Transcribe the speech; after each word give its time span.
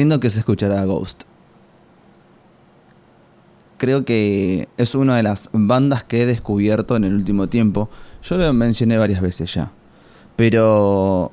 Lindo 0.00 0.20
que 0.20 0.30
se 0.30 0.38
escuchará 0.38 0.84
Ghost. 0.84 1.24
Creo 3.76 4.04
que 4.04 4.68
es 4.78 4.94
una 4.94 5.16
de 5.16 5.22
las 5.22 5.50
bandas 5.52 6.04
que 6.04 6.22
he 6.22 6.26
descubierto 6.26 6.96
en 6.96 7.04
el 7.04 7.14
último 7.14 7.48
tiempo. 7.48 7.90
Yo 8.22 8.36
lo 8.36 8.52
mencioné 8.54 8.96
varias 8.96 9.20
veces 9.20 9.52
ya. 9.52 9.72
Pero 10.36 11.32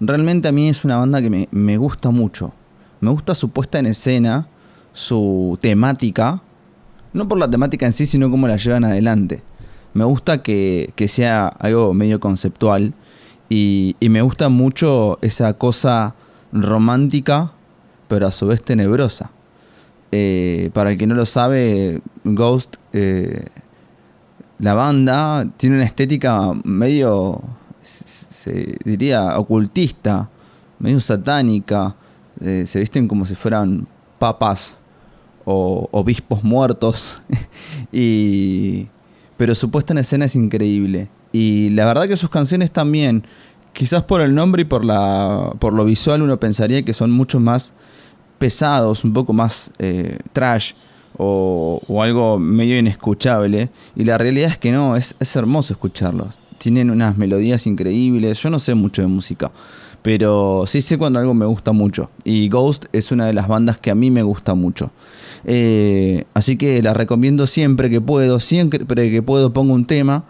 realmente 0.00 0.48
a 0.48 0.52
mí 0.52 0.68
es 0.68 0.84
una 0.84 0.96
banda 0.96 1.22
que 1.22 1.30
me, 1.30 1.48
me 1.52 1.76
gusta 1.76 2.10
mucho. 2.10 2.52
Me 3.00 3.10
gusta 3.10 3.36
su 3.36 3.50
puesta 3.50 3.78
en 3.78 3.86
escena, 3.86 4.48
su 4.92 5.56
temática. 5.60 6.42
No 7.12 7.28
por 7.28 7.38
la 7.38 7.48
temática 7.48 7.86
en 7.86 7.92
sí, 7.92 8.06
sino 8.06 8.28
cómo 8.30 8.48
la 8.48 8.56
llevan 8.56 8.84
adelante. 8.84 9.44
Me 9.98 10.04
gusta 10.04 10.42
que, 10.42 10.92
que 10.94 11.08
sea 11.08 11.48
algo 11.48 11.92
medio 11.92 12.20
conceptual. 12.20 12.94
Y, 13.48 13.96
y 13.98 14.08
me 14.10 14.22
gusta 14.22 14.48
mucho 14.48 15.18
esa 15.22 15.54
cosa 15.54 16.14
romántica 16.52 17.52
pero 18.08 18.26
a 18.26 18.32
su 18.32 18.46
vez 18.46 18.62
tenebrosa. 18.62 19.30
Eh, 20.10 20.70
para 20.72 20.90
el 20.90 20.98
que 20.98 21.06
no 21.06 21.14
lo 21.14 21.26
sabe, 21.26 22.00
Ghost, 22.24 22.76
eh, 22.92 23.44
la 24.58 24.74
banda, 24.74 25.46
tiene 25.56 25.76
una 25.76 25.84
estética 25.84 26.52
medio, 26.64 27.42
se 27.82 28.76
diría, 28.84 29.38
ocultista, 29.38 30.28
medio 30.78 31.00
satánica. 31.00 31.94
Eh, 32.40 32.64
se 32.66 32.80
visten 32.80 33.06
como 33.06 33.26
si 33.26 33.34
fueran 33.34 33.86
papas 34.18 34.78
o 35.44 35.88
obispos 35.92 36.42
muertos. 36.42 37.22
y, 37.92 38.88
pero 39.38 39.54
su 39.54 39.70
puesta 39.70 39.94
en 39.94 39.98
escena 39.98 40.26
es 40.26 40.36
increíble. 40.36 41.08
Y 41.32 41.70
la 41.70 41.86
verdad 41.86 42.06
que 42.06 42.16
sus 42.18 42.28
canciones 42.28 42.70
también, 42.70 43.24
quizás 43.72 44.02
por 44.02 44.20
el 44.20 44.34
nombre 44.34 44.62
y 44.62 44.64
por, 44.66 44.84
la, 44.84 45.54
por 45.58 45.72
lo 45.72 45.86
visual 45.86 46.20
uno 46.20 46.38
pensaría 46.38 46.82
que 46.82 46.92
son 46.92 47.10
mucho 47.12 47.40
más 47.40 47.72
pesados, 48.38 49.04
un 49.04 49.12
poco 49.12 49.32
más 49.32 49.70
eh, 49.78 50.18
trash 50.32 50.72
o, 51.16 51.80
algo 52.02 52.38
medio 52.38 52.78
inescuchable. 52.78 53.70
Y 53.94 54.04
la 54.04 54.18
realidad 54.18 54.50
es 54.50 54.58
que 54.58 54.72
no, 54.72 54.96
es, 54.96 55.14
es 55.20 55.36
hermoso 55.36 55.72
escucharlos. 55.72 56.38
Tienen 56.58 56.90
unas 56.90 57.16
melodías 57.16 57.66
increíbles. 57.68 58.42
Yo 58.42 58.50
no 58.50 58.58
sé 58.58 58.74
mucho 58.74 59.02
de 59.02 59.08
música, 59.08 59.52
pero 60.02 60.64
sí 60.66 60.82
sé 60.82 60.98
cuando 60.98 61.20
algo 61.20 61.34
me 61.34 61.46
gusta 61.46 61.70
mucho. 61.70 62.10
Y 62.24 62.48
Ghost 62.48 62.86
es 62.92 63.12
una 63.12 63.26
de 63.26 63.34
las 63.34 63.46
bandas 63.46 63.78
que 63.78 63.92
a 63.92 63.94
mí 63.94 64.10
me 64.10 64.22
gusta 64.22 64.54
mucho. 64.54 64.90
Eh, 65.44 66.24
así 66.34 66.56
que 66.56 66.82
la 66.82 66.94
recomiendo 66.94 67.46
siempre 67.46 67.90
que 67.90 68.00
puedo. 68.00 68.40
Siempre 68.40 69.10
que 69.10 69.22
puedo 69.22 69.52
pongo 69.52 69.74
un 69.74 69.86
tema. 69.86 70.24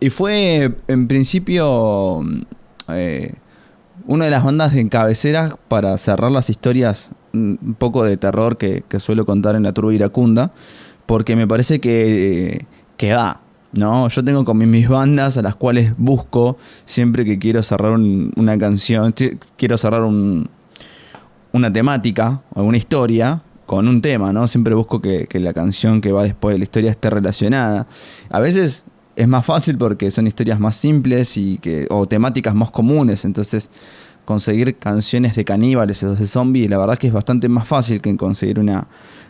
Y 0.00 0.10
fue 0.10 0.74
en 0.88 1.08
principio 1.08 2.24
eh, 2.88 3.34
una 4.06 4.24
de 4.24 4.30
las 4.30 4.44
bandas 4.44 4.72
de 4.74 4.88
cabecera 4.88 5.56
para 5.68 5.96
cerrar 5.98 6.30
las 6.32 6.50
historias 6.50 7.10
un 7.32 7.76
poco 7.78 8.04
de 8.04 8.16
terror 8.16 8.56
que, 8.56 8.84
suelo 8.98 9.24
contar 9.24 9.54
en 9.54 9.62
la 9.62 9.72
turba 9.72 9.94
iracunda, 9.94 10.52
porque 11.06 11.36
me 11.36 11.46
parece 11.46 11.80
que, 11.80 12.66
que 12.96 13.14
va. 13.14 13.40
¿no? 13.72 14.08
Yo 14.08 14.24
tengo 14.24 14.44
con 14.44 14.58
mis 14.58 14.88
bandas 14.88 15.38
a 15.38 15.42
las 15.42 15.54
cuales 15.54 15.94
busco 15.96 16.58
siempre 16.84 17.24
que 17.24 17.38
quiero 17.38 17.62
cerrar 17.62 17.92
una 17.92 18.58
canción, 18.58 19.14
quiero 19.56 19.78
cerrar 19.78 20.02
un, 20.02 20.48
una 21.52 21.72
temática, 21.72 22.42
alguna 22.54 22.76
historia, 22.76 23.42
con 23.66 23.88
un 23.88 24.00
tema, 24.00 24.32
¿no? 24.32 24.48
Siempre 24.48 24.74
busco 24.74 25.00
que, 25.00 25.28
la 25.34 25.52
canción 25.52 26.00
que 26.00 26.12
va 26.12 26.24
después 26.24 26.54
de 26.54 26.58
la 26.58 26.64
historia 26.64 26.90
esté 26.90 27.10
relacionada. 27.10 27.86
A 28.30 28.40
veces 28.40 28.84
es 29.16 29.28
más 29.28 29.44
fácil 29.44 29.78
porque 29.78 30.10
son 30.10 30.26
historias 30.26 30.58
más 30.58 30.76
simples 30.76 31.36
y 31.36 31.58
que, 31.58 31.86
o 31.90 32.06
temáticas 32.06 32.54
más 32.54 32.70
comunes, 32.70 33.24
entonces 33.24 33.70
conseguir 34.24 34.76
canciones 34.76 35.34
de 35.34 35.44
caníbales 35.44 36.02
o 36.04 36.14
de 36.14 36.26
zombies, 36.26 36.70
la 36.70 36.78
verdad 36.78 36.94
es 36.94 36.98
que 37.00 37.06
es 37.08 37.12
bastante 37.12 37.48
más 37.48 37.66
fácil 37.66 38.00
que 38.00 38.16
conseguir 38.16 38.60
una 38.60 38.86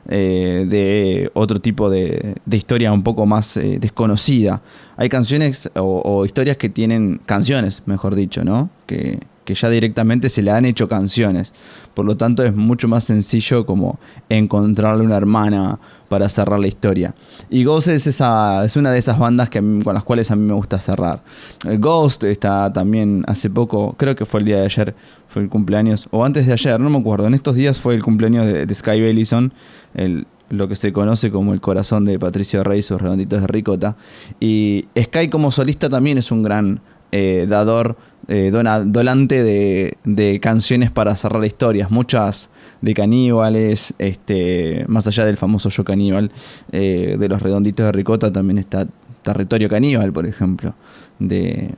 eh, 0.09 0.67
de 0.69 1.31
otro 1.35 1.61
tipo 1.61 1.89
de, 1.89 2.35
historia 2.51 2.93
un 2.93 3.03
poco 3.03 3.25
más 3.25 3.57
eh, 3.57 3.79
desconocida. 3.81 4.61
Hay 4.97 5.09
canciones 5.09 5.71
o, 5.75 6.25
historias 6.25 6.57
que 6.57 6.69
tienen 6.69 7.21
canciones, 7.25 7.83
mejor 7.87 8.15
dicho, 8.15 8.45
¿no? 8.45 8.71
Que, 8.87 9.21
que 9.45 9.55
ya 9.55 9.69
directamente 9.71 10.29
se 10.29 10.43
le 10.43 10.51
han 10.51 10.65
hecho 10.65 10.89
canciones. 10.89 11.53
Por 11.95 12.05
lo 12.05 12.17
tanto 12.17 12.43
es 12.43 12.55
mucho 12.55 12.89
más 12.89 13.05
sencillo 13.05 13.67
como 13.67 13.99
encontrarle 14.29 15.05
una 15.05 15.17
hermana 15.17 15.79
para 16.09 16.29
cerrar 16.29 16.61
la 16.61 16.69
historia. 16.69 17.15
Y 17.51 17.65
Ghost 17.65 17.89
es, 17.89 18.07
esa, 18.07 18.65
es 18.65 18.77
una 18.77 18.91
de 18.91 18.99
esas 18.99 19.19
bandas 19.19 19.49
que 19.49 19.61
con 19.83 19.95
las 19.95 20.05
cuales 20.05 20.31
a 20.31 20.37
mí 20.37 20.45
me 20.45 20.55
gusta 20.55 20.79
cerrar. 20.79 21.23
Eh, 21.67 21.79
Ghost 21.79 22.25
está 22.25 22.73
también 22.73 23.25
hace 23.27 23.51
poco, 23.51 23.95
creo 23.97 24.15
que 24.15 24.27
fue 24.27 24.41
el 24.41 24.47
día 24.47 24.59
de 24.59 24.65
ayer, 24.65 24.95
fue 25.29 25.43
el 25.43 25.49
cumpleaños, 25.49 26.09
o 26.11 26.25
antes 26.25 26.47
de 26.47 26.53
ayer, 26.53 26.79
no 26.79 26.91
me 26.91 26.99
acuerdo, 26.99 27.27
en 27.27 27.35
estos 27.35 27.55
días 27.55 27.81
fue 27.81 27.95
el 27.95 28.03
cumpleaños 28.03 28.47
de, 28.47 28.75
Sky 28.75 29.01
Bellison, 29.01 29.53
el, 29.95 30.27
lo 30.51 30.69
que 30.69 30.77
se 30.77 30.93
conoce 30.93 31.31
como 31.31 31.55
el 31.55 31.63
corazón 31.63 32.05
de 32.05 32.19
Patricio 32.19 32.63
Rey, 32.63 32.83
sus 32.83 33.01
redonditos 33.01 33.41
de 33.41 33.47
ricota. 33.47 33.97
Y 34.39 34.87
Sky 35.01 35.29
como 35.29 35.51
solista 35.51 35.89
también 35.89 36.19
es 36.19 36.31
un 36.31 36.43
gran 36.43 36.83
eh, 37.15 37.45
dador, 37.47 37.99
eh, 38.27 38.51
donante 38.51 39.43
de, 39.43 40.41
canciones 40.41 40.91
para 40.91 41.15
cerrar 41.15 41.45
historias, 41.45 41.91
muchas 41.91 42.49
de 42.81 42.95
caníbales, 42.95 43.93
este, 43.99 44.87
más 44.89 45.07
allá 45.07 45.27
del 45.27 45.37
famoso 45.37 45.69
yo 45.69 45.85
caníbal, 45.85 46.33
eh, 46.73 47.17
de 47.19 47.29
los 47.29 47.43
redonditos 47.43 47.85
de 47.85 47.93
ricota 47.93 48.33
también 48.33 48.57
está 48.57 48.89
Territorio 49.21 49.69
Caníbal, 49.69 50.11
por 50.11 50.25
ejemplo, 50.25 50.75
de, 51.19 51.75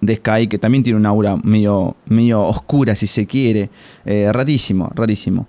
de 0.00 0.16
Sky, 0.16 0.46
que 0.46 0.58
también 0.58 0.84
tiene 0.84 0.96
una 0.96 1.08
aura 1.08 1.36
medio, 1.36 1.96
medio 2.06 2.42
oscura, 2.42 2.94
si 2.94 3.08
se 3.08 3.26
quiere. 3.26 3.68
rarísimo, 4.04 4.92
rarísimo. 4.94 5.48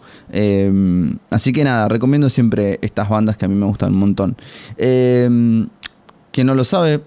así 1.29 1.53
que 1.53 1.63
nada, 1.63 1.87
recomiendo 1.87 2.31
siempre 2.31 2.79
estas 2.81 3.07
bandas 3.09 3.37
que 3.37 3.45
a 3.45 3.47
mí 3.47 3.53
me 3.53 3.67
gustan 3.67 3.93
un 3.93 3.99
montón. 3.99 4.35
quien 4.75 6.47
no 6.47 6.55
lo 6.55 6.63
sabe, 6.63 7.01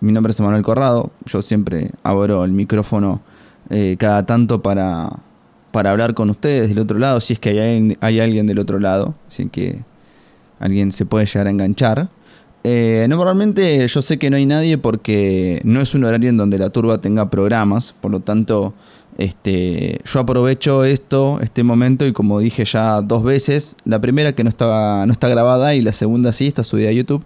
mi 0.00 0.12
nombre 0.12 0.32
es 0.32 0.40
Manuel 0.40 0.62
Corrado. 0.62 1.10
Yo 1.26 1.42
siempre 1.42 1.90
abro 2.02 2.44
el 2.44 2.52
micrófono 2.52 3.20
eh, 3.70 3.96
cada 3.98 4.26
tanto 4.26 4.62
para, 4.62 5.10
para 5.72 5.90
hablar 5.90 6.14
con 6.14 6.30
ustedes 6.30 6.68
del 6.68 6.78
otro 6.78 6.98
lado, 6.98 7.20
si 7.20 7.34
es 7.34 7.38
que 7.38 7.60
hay, 7.60 7.96
hay 8.00 8.20
alguien 8.20 8.46
del 8.46 8.58
otro 8.58 8.78
lado, 8.78 9.14
si 9.28 9.48
que 9.48 9.80
alguien 10.58 10.92
se 10.92 11.06
puede 11.06 11.26
llegar 11.26 11.46
a 11.46 11.50
enganchar. 11.50 12.08
Eh, 12.66 13.04
normalmente 13.10 13.86
yo 13.86 14.00
sé 14.00 14.18
que 14.18 14.30
no 14.30 14.36
hay 14.36 14.46
nadie 14.46 14.78
porque 14.78 15.60
no 15.64 15.82
es 15.82 15.94
un 15.94 16.04
horario 16.04 16.30
en 16.30 16.38
donde 16.38 16.58
la 16.58 16.70
turba 16.70 16.98
tenga 16.98 17.28
programas, 17.28 17.94
por 18.00 18.10
lo 18.10 18.20
tanto 18.20 18.72
este, 19.18 20.00
yo 20.04 20.20
aprovecho 20.20 20.84
esto, 20.84 21.40
este 21.42 21.62
momento 21.62 22.06
y 22.06 22.12
como 22.12 22.40
dije 22.40 22.64
ya 22.64 23.02
dos 23.02 23.22
veces, 23.22 23.76
la 23.84 24.00
primera 24.00 24.32
que 24.34 24.44
no, 24.44 24.48
estaba, 24.48 25.04
no 25.06 25.12
está 25.12 25.28
grabada 25.28 25.74
y 25.74 25.82
la 25.82 25.92
segunda 25.92 26.32
sí 26.32 26.46
está 26.46 26.64
subida 26.64 26.88
a 26.88 26.92
YouTube 26.92 27.22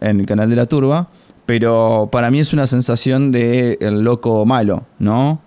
en 0.00 0.20
el 0.20 0.26
canal 0.26 0.48
de 0.48 0.56
la 0.56 0.66
turba. 0.66 1.08
Pero 1.52 2.08
para 2.10 2.30
mí 2.30 2.40
es 2.40 2.54
una 2.54 2.66
sensación 2.66 3.30
de 3.30 3.76
el 3.82 4.00
loco 4.00 4.46
malo, 4.46 4.86
¿no? 4.98 5.42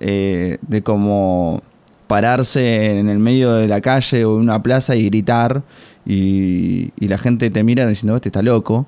Eh, 0.00 0.58
de 0.60 0.82
como 0.82 1.62
pararse 2.08 2.98
en 2.98 3.08
el 3.08 3.18
medio 3.18 3.54
de 3.54 3.66
la 3.66 3.80
calle 3.80 4.26
o 4.26 4.34
en 4.34 4.42
una 4.42 4.62
plaza 4.62 4.96
y 4.96 5.06
gritar 5.06 5.62
y, 6.04 6.92
la 6.98 7.16
gente 7.16 7.48
te 7.48 7.64
mira 7.64 7.86
diciendo, 7.86 8.16
este 8.16 8.28
está 8.28 8.42
loco. 8.42 8.86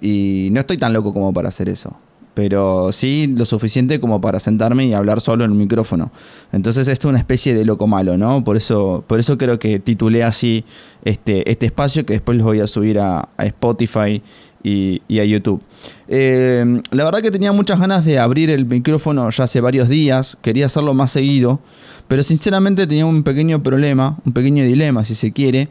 Y 0.00 0.48
no 0.50 0.58
estoy 0.58 0.78
tan 0.78 0.92
loco 0.92 1.12
como 1.12 1.32
para 1.32 1.50
hacer 1.50 1.68
eso. 1.68 1.96
Pero 2.34 2.92
sí 2.92 3.32
lo 3.36 3.44
suficiente 3.44 4.00
como 4.00 4.20
para 4.20 4.40
sentarme 4.40 4.86
y 4.86 4.92
hablar 4.92 5.20
solo 5.20 5.44
en 5.44 5.50
un 5.50 5.58
micrófono. 5.58 6.12
Entonces 6.52 6.88
esto 6.88 7.08
es 7.08 7.10
una 7.10 7.18
especie 7.18 7.54
de 7.54 7.64
loco 7.64 7.86
malo, 7.86 8.16
¿no? 8.16 8.44
Por 8.44 8.56
eso, 8.56 9.04
por 9.06 9.18
eso 9.18 9.36
creo 9.36 9.58
que 9.58 9.80
titulé 9.80 10.22
así 10.22 10.64
este, 11.04 11.50
este 11.50 11.66
espacio 11.66 12.06
que 12.06 12.14
después 12.14 12.38
los 12.38 12.46
voy 12.46 12.60
a 12.60 12.66
subir 12.66 13.00
a, 13.00 13.28
a 13.36 13.46
Spotify 13.46 14.22
y, 14.62 15.18
a 15.18 15.24
YouTube. 15.24 15.62
Eh, 16.08 16.82
la 16.90 17.04
verdad 17.04 17.22
que 17.22 17.30
tenía 17.30 17.52
muchas 17.52 17.80
ganas 17.80 18.04
de 18.04 18.18
abrir 18.18 18.50
el 18.50 18.66
micrófono 18.66 19.28
ya 19.30 19.44
hace 19.44 19.60
varios 19.60 19.88
días, 19.88 20.36
quería 20.42 20.66
hacerlo 20.66 20.94
más 20.94 21.10
seguido, 21.10 21.60
pero 22.08 22.22
sinceramente 22.22 22.86
tenía 22.86 23.06
un 23.06 23.22
pequeño 23.22 23.62
problema, 23.62 24.18
un 24.24 24.32
pequeño 24.32 24.64
dilema 24.64 25.04
si 25.04 25.14
se 25.14 25.32
quiere, 25.32 25.68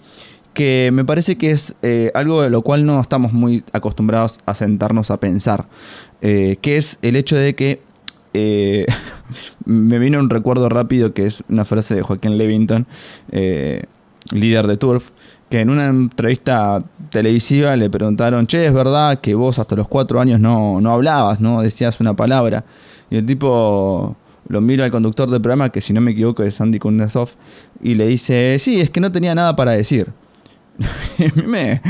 que 0.54 0.90
me 0.92 1.06
parece 1.06 1.38
que 1.38 1.52
es 1.52 1.76
eh, 1.84 2.12
algo 2.16 2.42
de 2.42 2.50
lo 2.50 2.64
cual 2.64 2.86
no 2.86 3.00
estamos 3.00 3.34
muy 3.34 3.64
acostumbrados 3.72 4.40
a 4.46 4.54
sentarnos 4.56 5.12
a 5.12 5.20
pensar, 5.20 5.68
eh, 6.22 6.58
que 6.62 6.78
es 6.78 7.00
el 7.02 7.16
hecho 7.16 7.36
de 7.36 7.56
que 7.56 7.82
me 9.66 10.00
vino 10.00 10.20
un 10.20 10.30
recuerdo 10.30 10.70
rápido 10.70 11.14
que 11.14 11.26
es 11.26 11.44
una 11.50 11.66
frase 11.66 11.96
de 11.96 12.04
Joaquín 12.04 12.38
Levington, 12.38 12.88
líder 14.32 14.68
de 14.68 14.78
Turf, 14.78 15.12
que 15.50 15.62
en 15.62 15.70
una 15.70 15.88
entrevista 15.88 16.80
televisiva 17.10 17.76
le 17.76 17.90
preguntaron, 17.90 18.46
che, 18.46 18.68
es 18.68 18.74
verdad 18.74 19.20
que 19.20 19.34
vos 19.34 19.58
hasta 19.58 19.76
los 19.76 19.88
cuatro 19.88 20.20
años 20.20 20.40
no, 20.40 20.80
hablabas, 20.92 21.40
no 21.40 21.62
decías 21.62 22.00
una 22.00 22.16
palabra. 22.16 22.64
Y 23.10 23.18
el 23.18 23.26
tipo 23.26 24.16
lo 24.48 24.62
mira 24.62 24.86
al 24.86 24.92
conductor 24.92 25.30
del 25.30 25.42
programa, 25.42 25.70
que 25.70 25.82
si 25.82 25.94
no 25.94 26.02
me 26.02 26.12
equivoco 26.12 26.44
es 26.44 26.62
Andy 26.62 26.80
Kundasov, 26.80 27.30
y 27.82 27.96
le 27.96 28.08
dice, 28.08 28.58
sí, 28.60 28.80
es 28.80 28.90
que 28.90 29.00
no 29.00 29.12
tenía 29.12 29.34
nada 29.34 29.56
para 29.56 29.72
decir. 29.72 30.08
me, 31.48 31.82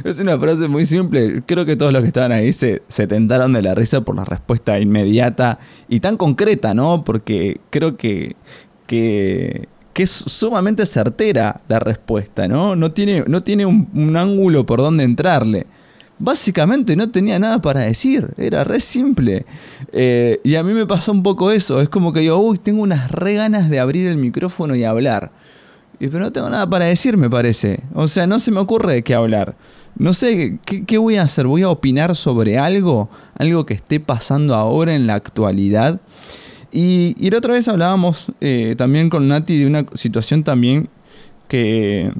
es 0.04 0.20
una 0.20 0.38
frase 0.38 0.68
muy 0.68 0.86
simple. 0.86 1.42
Creo 1.46 1.64
que 1.64 1.76
todos 1.76 1.92
los 1.92 2.02
que 2.02 2.08
estaban 2.08 2.32
ahí 2.32 2.52
se, 2.52 2.82
se 2.88 3.06
tentaron 3.06 3.52
de 3.52 3.62
la 3.62 3.74
risa 3.74 4.00
por 4.02 4.16
la 4.16 4.24
respuesta 4.24 4.78
inmediata 4.78 5.58
y 5.88 6.00
tan 6.00 6.16
concreta, 6.16 6.74
¿no? 6.74 7.04
Porque 7.04 7.60
creo 7.70 7.96
que, 7.96 8.36
que, 8.86 9.68
es 9.94 10.10
sumamente 10.10 10.86
certera 10.86 11.60
la 11.66 11.80
respuesta, 11.80 12.46
¿no? 12.46 12.76
No 12.76 12.92
tiene, 12.92 13.24
no 13.26 13.42
tiene 13.42 13.66
un, 13.66 14.16
ángulo 14.16 14.64
por 14.64 14.78
donde 14.78 15.02
entrarle. 15.02 15.66
Básicamente 16.20 16.94
no 16.94 17.10
tenía 17.10 17.40
nada 17.40 17.60
para 17.60 17.80
decir, 17.80 18.28
era 18.36 18.62
re 18.62 18.78
simple. 18.78 19.44
Eh, 19.92 20.40
y 20.44 20.54
a 20.54 20.62
mí 20.62 20.72
me 20.72 20.86
pasó 20.86 21.10
un 21.10 21.24
poco 21.24 21.50
eso, 21.50 21.80
es 21.80 21.88
como 21.88 22.12
que 22.12 22.20
digo, 22.20 22.36
uy, 22.36 22.58
tengo 22.58 22.82
unas 22.82 23.10
re 23.10 23.34
ganas 23.34 23.70
de 23.70 23.80
abrir 23.80 24.06
el 24.06 24.18
micrófono 24.18 24.76
y 24.76 24.84
hablar. 24.84 25.32
Y, 25.98 26.06
pero 26.06 26.24
no 26.24 26.32
tengo 26.32 26.48
nada 26.48 26.68
para 26.70 26.84
decir, 26.84 27.16
me 27.16 27.28
parece. 27.28 27.82
O 27.92 28.06
sea, 28.06 28.28
no 28.28 28.38
se 28.38 28.52
me 28.52 28.60
ocurre 28.60 28.94
de 28.94 29.02
qué 29.02 29.14
hablar. 29.14 29.56
No 29.98 30.12
sé, 30.12 30.58
¿qué, 30.64 30.98
voy 30.98 31.16
a 31.16 31.22
hacer? 31.22 31.48
¿Voy 31.48 31.62
a 31.62 31.70
opinar 31.70 32.14
sobre 32.14 32.56
algo? 32.56 33.10
¿Algo 33.36 33.66
que 33.66 33.74
esté 33.74 33.98
pasando 33.98 34.54
ahora 34.54 34.94
en 34.94 35.08
la 35.08 35.14
actualidad? 35.14 36.00
Y, 36.70 37.14
la 37.30 37.38
otra 37.38 37.54
vez 37.54 37.66
hablábamos 37.66 38.26
eh, 38.40 38.76
también 38.78 39.10
con 39.10 39.26
Nati 39.26 39.58
de 39.58 39.66
una 39.66 39.86
situación 39.94 40.44
también 40.44 40.88
que 41.48 42.12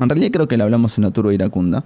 en 0.00 0.08
realidad 0.08 0.30
creo 0.32 0.48
que 0.48 0.56
la 0.56 0.64
hablamos 0.64 0.96
en 0.96 1.12
Turbo 1.12 1.32
Iracunda, 1.32 1.84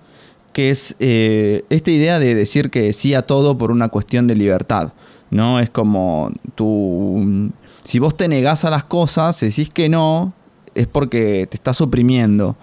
que 0.53 0.71
es 0.71 0.95
eh, 1.01 1.65
esta 1.71 1.91
idea 1.91 2.21
de 2.21 2.35
decir 2.37 2.71
que 2.71 2.93
sí 2.93 3.15
a 3.15 3.23
todo 3.23 3.59
por 3.59 3.73
una 3.73 3.89
cuestión 3.89 4.29
de 4.29 4.37
libertad. 4.37 4.93
¿no? 5.31 5.59
Es 5.59 5.71
como 5.71 6.31
tú, 6.55 7.51
si 7.83 7.99
vos 7.99 8.17
te 8.17 8.29
negás 8.29 8.65
a 8.65 8.71
las 8.71 8.85
cosas, 8.85 9.41
decís 9.41 9.71
que 9.71 9.89
no, 9.89 10.35
es 10.77 10.87
porque 10.87 11.49
te 11.51 11.57
estás 11.57 11.81
oprimiendo 11.81 12.57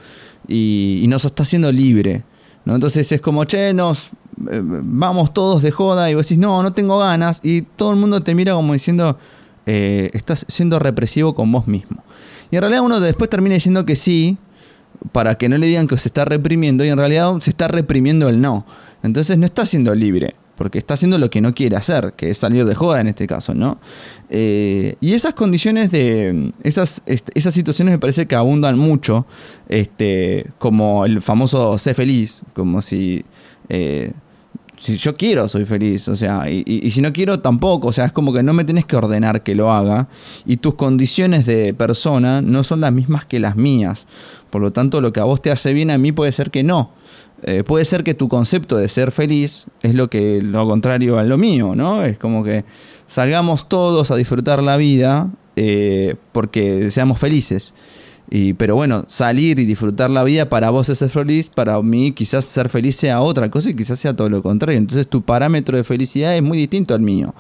y, 0.48 1.01
y 1.03 1.08
no 1.08 1.20
sos 1.20 1.32
estás 1.32 1.50
siendo 1.50 1.70
libre. 1.74 2.24
¿No? 2.65 2.75
Entonces 2.75 3.12
es 3.12 3.22
como, 3.22 3.46
che, 3.46 3.74
nos 3.74 4.10
eh, 4.51 4.62
vamos 4.63 5.34
todos 5.34 5.62
de 5.62 5.72
joda 5.72 6.10
y 6.10 6.15
vos 6.15 6.25
decís, 6.25 6.38
no, 6.38 6.63
no 6.63 6.74
tengo 6.74 7.00
ganas 7.00 7.39
y 7.43 7.63
todo 7.63 7.91
el 7.91 7.98
mundo 7.98 8.22
te 8.22 8.36
mira 8.36 8.53
como 8.53 8.74
diciendo, 8.74 9.17
eh, 9.65 10.10
estás 10.13 10.46
siendo 10.48 10.79
represivo 10.79 11.36
con 11.36 11.51
vos 11.51 11.67
mismo. 11.67 12.03
Y 12.51 12.55
en 12.55 12.62
realidad 12.62 12.84
uno 12.84 13.00
después 13.00 13.29
termina 13.29 13.55
diciendo 13.55 13.86
que 13.86 13.96
sí, 13.96 14.38
para 15.12 15.36
que 15.36 15.50
no 15.50 15.58
le 15.58 15.67
digan 15.67 15.88
que 15.88 15.98
se 15.98 16.08
está 16.08 16.25
reprimiendo 16.25 16.86
y 16.86 16.89
en 16.89 16.98
realidad 16.98 17.34
se 17.39 17.50
está 17.50 17.67
reprimiendo 17.67 18.29
el 18.29 18.41
no. 18.41 18.65
Entonces 19.01 19.38
no 19.38 19.46
está 19.46 19.65
siendo 19.65 19.93
libre 19.96 20.36
porque 20.55 20.77
está 20.77 20.93
haciendo 20.93 21.17
lo 21.17 21.29
que 21.29 21.41
no 21.41 21.53
quiere 21.53 21.75
hacer, 21.75 22.13
que 22.15 22.29
es 22.29 22.38
salir 22.38 22.65
de 22.65 22.75
joda 22.75 23.01
en 23.01 23.07
este 23.07 23.27
caso, 23.27 23.53
¿no? 23.53 23.79
Eh, 24.29 24.95
y 25.01 25.13
esas 25.13 25.33
condiciones 25.33 25.91
de. 25.91 26.51
Esas, 26.63 27.01
esas 27.05 27.53
situaciones 27.53 27.93
me 27.93 28.00
parece 28.00 28.27
que 28.27 28.36
abundan 28.36 28.77
mucho, 28.77 29.25
este, 29.67 30.48
como 30.60 31.05
el 31.05 31.22
famoso 31.22 31.77
sé 31.77 31.93
feliz, 31.93 32.43
como 32.53 32.81
si. 32.81 33.25
Eh, 33.69 34.13
si 34.77 34.98
yo 34.98 35.15
quiero, 35.15 35.48
soy 35.48 35.65
feliz, 35.65 36.08
o 36.08 36.15
sea, 36.15 36.50
y, 36.50 36.89
si 36.92 37.01
no 37.01 37.13
quiero, 37.13 37.39
tampoco, 37.39 37.88
o 37.88 37.94
sea, 37.94 38.06
es 38.06 38.12
como 38.12 38.34
que 38.34 38.44
no 38.44 38.53
me 38.53 38.65
tenés 38.65 38.86
que 38.86 38.96
ordenar 38.96 39.44
que 39.44 39.56
lo 39.56 39.72
haga, 39.72 40.08
y 40.46 40.58
tus 40.58 40.75
condiciones 40.75 41.46
de 41.46 41.74
persona 41.74 42.42
no 42.42 42.63
son 42.63 42.82
las 42.82 42.92
mismas 42.92 43.25
que 43.25 43.39
las 43.39 43.56
mías, 43.56 44.08
por 44.50 44.62
lo 44.62 44.72
tanto, 44.72 45.00
lo 45.01 45.13
que 45.13 45.20
a 45.20 45.24
vos 45.24 45.42
te 45.42 45.51
hace 45.51 45.74
bien 45.74 45.92
a 45.92 45.98
mí 45.98 46.12
puede 46.12 46.32
ser 46.32 46.51
que 46.51 46.63
no, 46.63 46.92
eh, 47.46 47.63
puede 47.63 47.84
ser 47.84 48.03
que 48.03 48.13
tu 48.13 48.30
concepto 48.30 48.77
de 48.77 48.88
ser 48.88 49.12
feliz 49.12 49.65
es 49.82 49.96
lo 49.96 50.10
que 50.10 50.42
lo 50.42 50.65
contrario 50.65 51.20
a 51.20 51.24
lo 51.24 51.38
mío, 51.38 51.75
¿no? 51.75 52.03
Es 52.03 52.18
como 52.18 52.42
que 52.42 52.63
salgamos 53.06 53.68
todos 53.68 54.12
a 54.12 54.15
disfrutar 54.15 54.63
la 54.63 54.77
vida 54.77 55.30
eh, 55.58 56.15
porque 56.32 56.89
seamos 56.89 57.20
felices. 57.20 57.74
Y, 58.30 58.53
pero 58.53 58.75
bueno, 58.75 59.06
salir 59.08 59.60
y 59.60 59.65
disfrutar 59.65 60.10
la 60.10 60.24
vida 60.24 60.50
para 60.50 60.70
vos 60.70 60.89
es 60.89 60.98
ser 60.98 61.10
feliz, 61.10 61.50
para 61.50 61.80
mí 61.82 62.13
quizás 62.13 62.46
ser 62.46 62.70
feliz 62.70 62.96
sea 62.96 63.22
otra 63.22 63.51
cosa 63.51 63.70
y 63.70 63.75
quizás 63.75 64.00
sea 64.00 64.15
todo 64.15 64.30
lo 64.30 64.42
contrario. 64.42 64.77
Entonces 64.77 65.08
tu 65.08 65.22
parámetro 65.22 65.77
de 65.77 65.84
felicidad 65.84 66.36
es 66.36 66.42
muy 66.42 66.58
distinto 66.58 66.96
al 66.96 67.01
mío. 67.01 67.36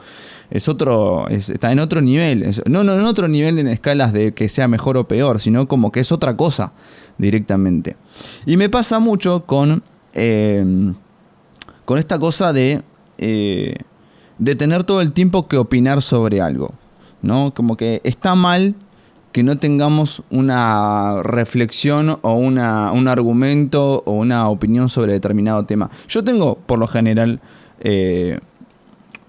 Es 0.51 0.67
otro, 0.67 1.27
está 1.29 1.71
en 1.71 1.79
otro 1.79 2.01
nivel. 2.01 2.45
no, 2.67 2.83
no 2.83 2.93
en 2.93 3.05
otro 3.05 3.27
nivel 3.27 3.57
en 3.57 3.67
escalas 3.67 4.13
de 4.13 4.33
que 4.33 4.49
sea 4.49 4.67
mejor 4.67 4.97
o 4.97 5.07
peor, 5.07 5.39
sino 5.39 5.67
como 5.67 5.91
que 5.91 6.01
es 6.01 6.11
otra 6.11 6.37
cosa 6.37 6.73
directamente. 7.17 7.95
Y 8.45 8.57
me 8.57 8.69
pasa 8.69 8.99
mucho 8.99 9.45
con 9.45 9.81
Em, 10.13 10.93
con 11.85 11.97
esta 11.97 12.19
cosa 12.19 12.53
de, 12.53 12.81
eh, 13.17 13.75
de 14.37 14.55
tener 14.55 14.83
todo 14.83 15.01
el 15.01 15.11
tiempo 15.11 15.47
que 15.47 15.57
opinar 15.57 16.01
sobre 16.01 16.39
algo. 16.39 16.73
¿no? 17.21 17.53
Como 17.53 17.77
que 17.77 18.01
está 18.03 18.35
mal 18.35 18.75
que 19.33 19.43
no 19.43 19.57
tengamos 19.57 20.23
una 20.29 21.21
reflexión 21.23 22.19
o 22.21 22.35
una, 22.35 22.93
un 22.93 23.07
argumento 23.09 24.03
o 24.05 24.13
una 24.13 24.47
opinión 24.47 24.87
sobre 24.87 25.11
determinado 25.11 25.65
tema. 25.65 25.89
Yo 26.07 26.23
tengo, 26.23 26.55
por 26.55 26.79
lo 26.79 26.87
general, 26.87 27.41
eh, 27.81 28.39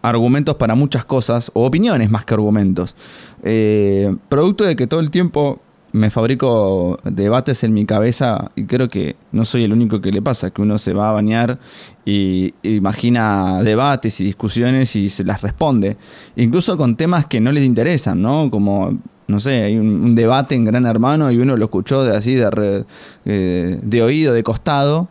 argumentos 0.03 0.57
para 0.57 0.75
muchas 0.75 1.07
cosas, 1.07 1.51
o 1.55 1.65
opiniones 1.67 2.11
más 2.11 2.27
que 2.27 2.35
argumentos. 2.35 2.95
Eh, 3.43 4.15
producto 4.29 4.65
de 4.65 4.77
que 4.77 4.87
todo 4.87 5.01
el 5.01 5.11
tiempo 5.11 5.61
me 5.93 6.11
fabrico 6.11 6.99
debates 7.05 7.63
en 7.63 7.73
mi 7.73 7.87
cabeza 7.87 8.51
y 8.57 8.65
creo 8.65 8.89
que 8.89 9.15
no 9.31 9.45
soy 9.45 9.63
el 9.63 9.73
único 9.73 10.01
que 10.01 10.11
le 10.11 10.21
pasa, 10.21 10.51
que 10.51 10.61
uno 10.61 10.77
se 10.77 10.93
va 10.93 11.09
a 11.09 11.13
bañar 11.13 11.61
y 12.05 12.53
imagina 12.63 13.63
debates 13.63 14.21
y 14.21 14.25
discusiones 14.25 14.97
y 14.97 15.09
se 15.09 15.23
las 15.23 15.41
responde, 15.41 15.97
incluso 16.35 16.77
con 16.77 16.97
temas 16.97 17.27
que 17.27 17.41
no 17.41 17.53
les 17.53 17.63
interesan, 17.63 18.21
¿no? 18.21 18.51
Como, 18.51 18.99
no 19.27 19.41
sé, 19.41 19.63
hay 19.63 19.79
un, 19.79 20.15
debate 20.15 20.55
en 20.55 20.65
Gran 20.65 20.87
Hermano 20.87 21.31
y 21.31 21.39
uno 21.39 21.57
lo 21.57 21.65
escuchó 21.65 22.05
de 22.05 22.17
así, 22.17 22.35
de, 22.35 22.85
eh, 23.25 23.79
de 23.83 24.03
oído, 24.03 24.35
de 24.35 24.43
costado, 24.43 25.09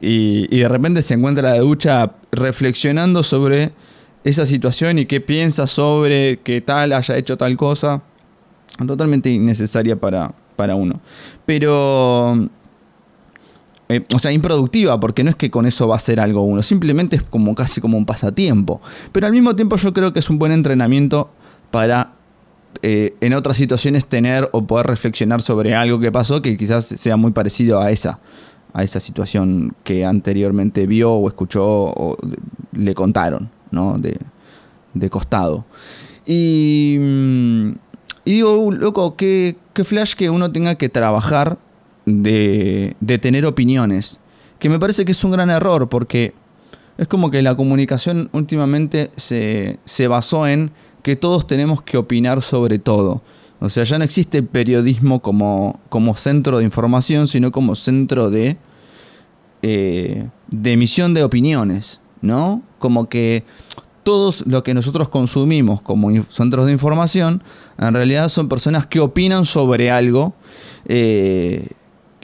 y, 0.00 0.46
de 0.58 0.68
repente 0.68 1.02
se 1.02 1.14
encuentra 1.14 1.50
la 1.50 1.58
ducha 1.58 2.12
reflexionando 2.30 3.22
sobre 3.22 3.72
esa 4.24 4.44
situación 4.44 4.98
y 4.98 5.06
qué 5.06 5.20
piensa 5.20 5.66
sobre 5.66 6.38
que 6.40 6.60
tal 6.60 6.92
haya 6.92 7.16
hecho 7.16 7.36
tal 7.36 7.56
cosa 7.56 8.02
totalmente 8.86 9.30
innecesaria 9.30 9.98
para, 9.98 10.34
para 10.54 10.74
uno. 10.74 11.00
Pero, 11.46 12.48
eh, 13.88 14.04
o 14.12 14.18
sea, 14.18 14.32
improductiva, 14.32 15.00
porque 15.00 15.24
no 15.24 15.30
es 15.30 15.36
que 15.36 15.50
con 15.50 15.64
eso 15.64 15.88
va 15.88 15.96
a 15.96 16.00
ser 16.00 16.20
algo 16.20 16.42
uno, 16.42 16.62
simplemente 16.62 17.16
es 17.16 17.22
como 17.22 17.54
casi 17.54 17.80
como 17.80 17.96
un 17.96 18.04
pasatiempo. 18.04 18.82
Pero 19.12 19.26
al 19.26 19.32
mismo 19.32 19.56
tiempo 19.56 19.76
yo 19.76 19.94
creo 19.94 20.12
que 20.12 20.18
es 20.18 20.28
un 20.28 20.38
buen 20.38 20.52
entrenamiento 20.52 21.30
para 21.70 22.15
eh, 22.82 23.14
en 23.20 23.34
otras 23.34 23.56
situaciones 23.56 24.06
tener 24.06 24.48
o 24.52 24.66
poder 24.66 24.86
reflexionar 24.86 25.42
sobre 25.42 25.74
algo 25.74 25.98
que 26.00 26.12
pasó 26.12 26.42
que 26.42 26.56
quizás 26.56 26.84
sea 26.84 27.16
muy 27.16 27.32
parecido 27.32 27.80
a 27.80 27.90
esa 27.90 28.20
a 28.72 28.82
esa 28.82 29.00
situación 29.00 29.74
que 29.84 30.04
anteriormente 30.04 30.86
vio 30.86 31.12
o 31.12 31.28
escuchó 31.28 31.64
o 31.64 32.16
le 32.72 32.94
contaron, 32.94 33.48
¿no? 33.70 33.96
De, 33.96 34.18
de 34.92 35.08
costado. 35.08 35.64
Y, 36.26 36.98
mm, 37.00 37.70
y 38.26 38.32
digo, 38.32 38.72
loco, 38.72 39.14
qué, 39.14 39.56
flash 39.84 40.14
que 40.14 40.30
uno 40.30 40.50
tenga 40.50 40.74
que 40.74 40.88
trabajar 40.88 41.58
de, 42.06 42.96
tener 43.22 43.46
opiniones. 43.46 44.18
Que 44.58 44.68
me 44.68 44.80
parece 44.80 45.04
que 45.04 45.12
es 45.12 45.22
un 45.22 45.30
gran 45.30 45.48
error 45.48 45.88
porque 45.88 46.34
es 46.98 47.06
como 47.06 47.30
que 47.30 47.40
la 47.40 47.54
comunicación 47.54 48.28
últimamente 48.32 49.12
se, 49.14 50.08
basó 50.08 50.48
en 50.48 50.72
que 51.06 51.14
todos 51.14 51.46
tenemos 51.46 51.82
que 51.82 51.98
opinar 51.98 52.42
sobre 52.42 52.80
todo. 52.80 53.22
O 53.60 53.68
sea, 53.68 53.84
ya 53.84 53.96
no 53.96 54.02
existe 54.04 54.38
el 54.38 54.46
periodismo 54.46 55.22
como, 55.22 55.78
como 55.88 56.16
centro 56.16 56.58
de 56.58 56.64
información, 56.64 57.28
sino 57.28 57.52
como 57.52 57.76
centro 57.76 58.28
de, 58.28 58.56
eh, 59.62 60.28
de 60.48 60.72
emisión 60.72 61.14
de 61.14 61.22
opiniones, 61.22 62.00
¿no? 62.22 62.60
Como 62.80 63.08
que 63.08 63.44
todos 64.02 64.44
lo 64.48 64.64
que 64.64 64.74
nosotros 64.74 65.08
consumimos 65.08 65.80
como 65.80 66.10
centros 66.24 66.66
de 66.66 66.72
información, 66.72 67.40
en 67.78 67.94
realidad 67.94 68.28
son 68.28 68.48
personas 68.48 68.84
que 68.84 68.98
opinan 68.98 69.44
sobre 69.44 69.92
algo 69.92 70.34
eh, 70.86 71.68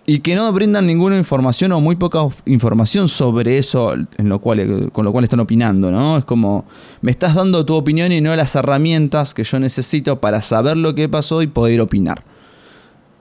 y 0.04 0.18
que 0.21 0.35
no 0.35 0.52
brindan 0.52 0.87
ninguna 0.87 1.16
información 1.16 1.73
o 1.73 1.80
muy 1.80 1.97
poca 1.97 2.21
información 2.47 3.09
sobre 3.09 3.59
eso 3.59 3.94
en 3.94 4.28
lo 4.28 4.40
cual, 4.40 4.90
con 4.92 5.04
lo 5.04 5.12
cual 5.12 5.25
están 5.25 5.40
opinando, 5.40 5.90
¿no? 5.90 6.18
Es 6.18 6.25
como, 6.25 6.64
me 7.00 7.11
estás 7.11 7.35
dando 7.35 7.64
tu 7.64 7.75
opinión 7.75 8.11
y 8.12 8.21
no 8.21 8.35
las 8.35 8.54
herramientas 8.56 9.35
que 9.35 9.44
yo 9.44 9.61
necesito 9.61 10.21
para 10.21 10.40
saber 10.42 10.76
lo 10.76 10.94
que 10.94 11.09
pasó 11.09 11.42
y 11.42 11.47
poder 11.47 11.80
opinar, 11.80 12.25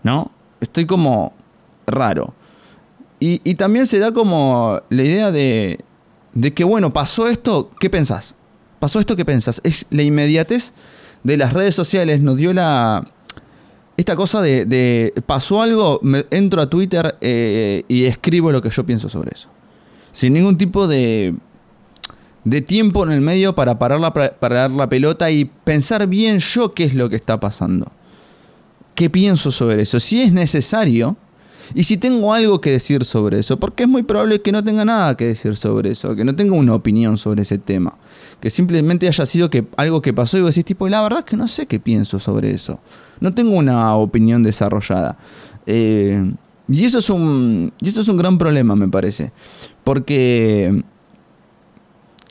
¿no? 0.03 0.31
Estoy 0.59 0.85
como 0.85 1.33
raro. 1.85 2.33
Y, 3.19 3.41
y 3.43 3.55
también 3.55 3.85
se 3.85 3.99
da 3.99 4.11
como 4.11 4.81
la 4.89 5.03
idea 5.03 5.31
de, 5.31 5.79
de 6.33 6.53
que, 6.53 6.63
bueno, 6.63 6.91
pasó 6.91 7.27
esto, 7.27 7.69
¿qué 7.79 7.89
pensás? 7.89 8.35
pasó 8.81 8.99
esto 8.99 9.15
que 9.15 9.23
pensás. 9.23 9.61
Es 9.63 9.85
la 9.91 10.01
inmediatez 10.01 10.73
de 11.23 11.37
las 11.37 11.53
redes 11.53 11.75
sociales 11.75 12.19
nos 12.19 12.35
dio 12.35 12.51
la. 12.51 13.07
Esta 14.01 14.15
cosa 14.15 14.41
de, 14.41 15.13
pasó 15.27 15.61
algo, 15.61 15.99
me, 16.01 16.25
entro 16.31 16.59
a 16.59 16.67
Twitter 16.67 17.19
eh, 17.21 17.83
y 17.87 18.05
escribo 18.05 18.51
lo 18.51 18.59
que 18.59 18.71
yo 18.71 18.83
pienso 18.83 19.09
sobre 19.09 19.29
eso. 19.31 19.47
Sin 20.11 20.33
ningún 20.33 20.57
tipo 20.57 20.87
de, 20.87 21.35
de 22.43 22.61
tiempo 22.61 23.03
en 23.03 23.11
el 23.11 23.21
medio 23.21 23.53
para 23.53 23.77
parar, 23.77 23.99
la, 23.99 24.11
parar 24.11 24.71
la 24.71 24.89
pelota 24.89 25.29
y 25.29 25.45
pensar 25.45 26.07
bien 26.07 26.39
yo 26.39 26.73
qué 26.73 26.85
es 26.85 26.95
lo 26.95 27.09
que 27.09 27.15
está 27.15 27.39
pasando. 27.39 27.91
¿Qué 28.95 29.11
pienso 29.11 29.51
sobre 29.51 29.83
eso? 29.83 29.99
Si 29.99 30.23
es 30.23 30.33
necesario, 30.33 31.15
Y 31.73 31.83
si 31.83 31.97
tengo 31.97 32.33
algo 32.33 32.59
que 32.61 32.71
decir 32.71 33.05
sobre 33.05 33.39
eso, 33.39 33.59
porque 33.59 33.83
es 33.83 33.89
muy 33.89 34.03
probable 34.03 34.41
que 34.41 34.51
no 34.51 34.63
tenga 34.63 34.85
nada 34.85 35.15
que 35.15 35.25
decir 35.25 35.55
sobre 35.55 35.91
eso, 35.91 36.15
que 36.15 36.23
no 36.23 36.35
tenga 36.35 36.55
una 36.55 36.73
opinión 36.73 37.17
sobre 37.17 37.43
ese 37.43 37.57
tema, 37.57 37.97
que 38.39 38.49
simplemente 38.49 39.07
haya 39.07 39.25
sido 39.25 39.49
que 39.49 39.67
algo 39.77 40.01
que 40.01 40.13
pasó 40.13 40.37
y 40.37 40.41
vos 40.41 40.51
decís 40.51 40.65
tipo, 40.65 40.87
la 40.89 41.01
verdad 41.01 41.19
es 41.19 41.25
que 41.25 41.37
no 41.37 41.47
sé 41.47 41.65
qué 41.65 41.79
pienso 41.79 42.19
sobre 42.19 42.51
eso, 42.51 42.79
no 43.19 43.33
tengo 43.33 43.55
una 43.55 43.95
opinión 43.95 44.43
desarrollada. 44.43 45.17
Eh, 45.65 46.31
y 46.67 46.85
eso 46.85 46.99
es 46.99 47.09
un, 47.09 47.73
y 47.81 47.89
eso 47.89 48.01
es 48.01 48.07
un 48.07 48.17
gran 48.17 48.37
problema, 48.37 48.75
me 48.75 48.87
parece, 48.87 49.31
porque 49.83 50.83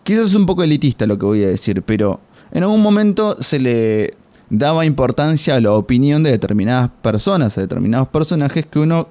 quizás 0.02 0.26
es 0.26 0.34
un 0.34 0.46
poco 0.46 0.62
elitista 0.62 1.06
lo 1.06 1.18
que 1.18 1.26
voy 1.26 1.44
a 1.44 1.48
decir, 1.48 1.82
pero 1.82 2.20
en 2.52 2.62
algún 2.62 2.82
momento 2.82 3.36
se 3.40 3.60
le 3.60 4.16
daba 4.50 4.84
importancia 4.84 5.54
a 5.54 5.60
la 5.60 5.72
opinión 5.72 6.22
de 6.22 6.32
determinadas 6.32 6.90
personas, 7.02 7.56
a 7.56 7.60
determinados 7.60 8.08
personajes 8.08 8.66
que 8.66 8.80
uno 8.80 9.08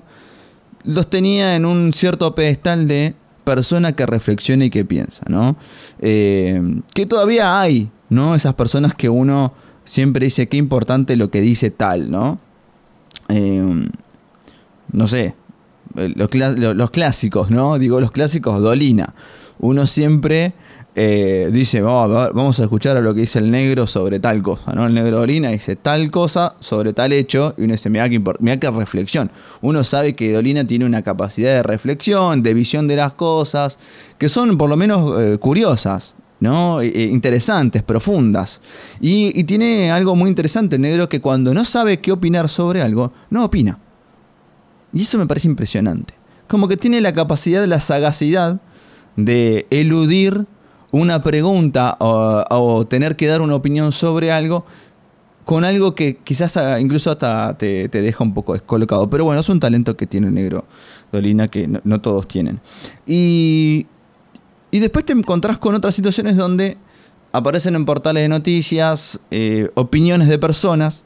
los 0.84 1.10
tenía 1.10 1.56
en 1.56 1.66
un 1.66 1.94
cierto 1.94 2.34
pedestal 2.36 2.88
de 2.88 3.16
persona 3.44 3.94
que 3.94 4.06
reflexiona 4.06 4.66
y 4.66 4.70
que 4.70 4.86
piensa, 4.86 5.24
¿no? 5.28 5.56
Eh, 6.00 6.62
que 6.94 7.06
todavía 7.06 7.60
hay, 7.60 7.90
¿no? 8.10 8.36
Esas 8.36 8.54
personas 8.54 8.94
que 8.94 9.10
uno 9.10 9.54
siempre 9.84 10.26
dice 10.26 10.48
qué 10.48 10.58
importante 10.58 11.16
lo 11.16 11.32
que 11.32 11.42
dice 11.42 11.72
tal, 11.72 12.12
¿no? 12.12 12.40
Eh, 13.30 13.90
no 14.92 15.08
sé, 15.08 15.36
los, 15.96 16.30
los, 16.34 16.92
clásicos, 16.92 17.50
¿no? 17.50 17.78
Digo 17.80 18.00
los 18.00 18.12
clásicos, 18.12 18.62
Dolina. 18.62 19.14
Uno 19.60 19.88
siempre 19.88 20.54
eh, 20.96 21.50
dice, 21.52 21.82
vamos 21.82 22.60
a 22.60 22.64
escuchar 22.64 22.98
a 22.98 23.02
lo 23.02 23.14
que 23.14 23.22
dice 23.22 23.40
el 23.40 23.52
negro 23.52 23.86
sobre 23.86 24.20
tal 24.20 24.42
cosa, 24.42 24.74
¿no? 24.74 24.88
El 24.88 24.94
negro 24.94 25.18
Dolina 25.18 25.50
dice 25.50 25.76
tal 25.76 26.10
cosa 26.10 26.56
sobre 26.60 26.94
tal 26.94 27.14
hecho 27.14 27.54
y 27.58 27.64
uno 27.64 27.74
dice, 27.74 27.90
mira 27.90 28.10
qué, 28.10 28.22
qué 28.60 28.72
reflexión. 28.72 29.32
Uno 29.62 29.84
sabe 29.84 30.16
que 30.16 30.34
Dolina 30.34 30.66
tiene 30.66 30.86
una 30.86 31.04
capacidad 31.04 31.54
de 31.54 31.64
reflexión, 31.64 32.42
de 32.42 32.54
visión 32.54 32.88
de 32.88 32.96
las 32.96 33.14
cosas, 33.14 33.78
que 34.18 34.30
son 34.30 34.58
por 34.58 34.70
lo 34.70 34.78
menos 34.78 35.22
eh, 35.22 35.38
curiosas, 35.38 36.16
¿no? 36.40 36.82
interesantes, 36.82 37.84
profundas. 37.84 38.60
Y, 39.00 39.40
y, 39.40 39.44
tiene 39.44 39.92
algo 39.92 40.16
muy 40.16 40.30
interesante 40.30 40.78
el 40.78 40.82
negro 40.82 41.08
que 41.08 41.22
cuando 41.22 41.54
no 41.54 41.66
sabe 41.66 42.00
qué 42.00 42.12
opinar 42.12 42.50
sobre 42.50 42.82
algo, 42.82 43.14
no 43.30 43.46
opina. 43.46 43.78
Y 44.92 45.04
eso 45.04 45.18
me 45.20 45.28
parece 45.28 45.48
impresionante. 45.48 46.16
Como 46.48 46.68
que 46.68 46.78
tiene 46.78 47.00
la 47.00 47.14
capacidad, 47.14 47.64
la 47.66 47.80
sagacidad 47.80 48.60
de 49.16 49.68
eludir 49.70 50.48
una 50.92 51.22
pregunta 51.22 51.98
o, 52.00 52.86
tener 52.88 53.16
que 53.16 53.28
dar 53.28 53.42
una 53.42 53.56
opinión 53.56 53.92
sobre 53.92 54.32
algo 54.32 54.66
con 55.46 55.66
algo 55.66 55.96
que 55.96 56.18
quizás 56.18 56.60
incluso 56.80 57.10
hasta 57.10 57.58
te, 57.58 57.88
deja 57.88 58.24
un 58.24 58.34
poco 58.34 58.54
descolocado. 58.54 59.10
Pero 59.10 59.26
bueno, 59.26 59.42
es 59.42 59.50
un 59.50 59.60
talento 59.60 59.98
que 59.98 60.06
tiene 60.06 60.30
negro 60.30 60.66
Dolina 61.12 61.48
que 61.48 61.68
no, 61.68 62.02
todos 62.02 62.28
tienen. 62.28 62.60
Y, 63.08 63.88
y, 64.70 64.80
después 64.80 65.06
te 65.06 65.14
encontrás 65.14 65.58
con 65.58 65.74
otras 65.74 65.96
situaciones 65.96 66.38
donde 66.38 66.78
aparecen 67.32 67.76
en 67.76 67.86
portales 67.86 68.24
de 68.24 68.30
noticias 68.30 69.20
eh, 69.32 69.72
opiniones 69.74 70.28
de 70.28 70.38
personas 70.38 71.04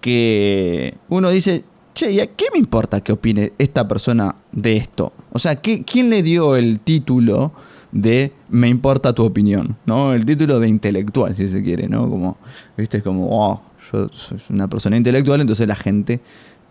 que 0.00 0.96
uno 1.10 1.28
dice, 1.28 1.64
che, 1.94 2.10
¿y 2.10 2.20
a 2.20 2.26
qué 2.26 2.46
me 2.52 2.58
importa 2.58 3.02
que 3.02 3.12
opine 3.12 3.52
esta 3.58 3.86
persona 3.86 4.34
de 4.50 4.78
esto? 4.78 5.12
O 5.32 5.38
sea, 5.38 5.56
¿quién 5.56 6.10
le 6.10 6.22
dio 6.22 6.56
el 6.56 6.80
título? 6.80 7.52
De 7.92 8.32
me 8.48 8.68
importa 8.68 9.12
tu 9.12 9.22
opinión, 9.24 9.76
¿no? 9.86 10.12
El 10.12 10.24
título 10.24 10.58
de 10.58 10.68
intelectual, 10.68 11.36
si 11.36 11.46
se 11.46 11.62
quiere, 11.62 11.88
¿no? 11.88 12.08
Como, 12.08 12.38
viste, 12.76 13.02
como, 13.02 13.28
oh, 13.30 13.62
yo 13.92 14.08
soy 14.08 14.38
una 14.50 14.68
persona 14.68 14.96
intelectual, 14.96 15.40
entonces 15.40 15.68
la 15.68 15.76
gente 15.76 16.20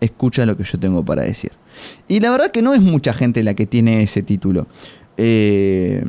escucha 0.00 0.44
lo 0.44 0.56
que 0.56 0.64
yo 0.64 0.78
tengo 0.78 1.04
para 1.04 1.22
decir. 1.22 1.52
Y 2.08 2.20
la 2.20 2.30
verdad 2.30 2.50
que 2.50 2.60
no 2.60 2.74
es 2.74 2.80
mucha 2.80 3.14
gente 3.14 3.42
la 3.44 3.54
que 3.54 3.66
tiene 3.66 4.02
ese 4.02 4.22
título. 4.22 4.66
Eh, 5.16 6.04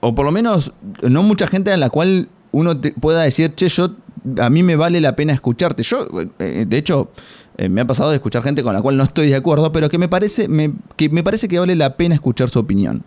o 0.00 0.14
por 0.14 0.26
lo 0.26 0.32
menos 0.32 0.72
no 1.02 1.22
mucha 1.22 1.46
gente 1.46 1.70
a 1.70 1.76
la 1.76 1.88
cual 1.88 2.28
uno 2.50 2.80
pueda 3.00 3.22
decir, 3.22 3.54
che, 3.54 3.68
yo 3.68 3.94
a 4.38 4.50
mí 4.50 4.64
me 4.64 4.74
vale 4.74 5.00
la 5.00 5.14
pena 5.14 5.32
escucharte. 5.32 5.84
Yo, 5.84 6.06
eh, 6.40 6.64
de 6.68 6.76
hecho, 6.76 7.12
eh, 7.56 7.68
me 7.68 7.80
ha 7.80 7.86
pasado 7.86 8.10
de 8.10 8.16
escuchar 8.16 8.42
gente 8.42 8.64
con 8.64 8.74
la 8.74 8.82
cual 8.82 8.96
no 8.96 9.04
estoy 9.04 9.28
de 9.28 9.36
acuerdo, 9.36 9.70
pero 9.70 9.88
que 9.88 9.98
me 9.98 10.08
parece, 10.08 10.48
que 10.96 11.08
me 11.08 11.22
parece 11.22 11.46
que 11.48 11.58
vale 11.60 11.76
la 11.76 11.96
pena 11.96 12.16
escuchar 12.16 12.50
su 12.50 12.58
opinión. 12.58 13.04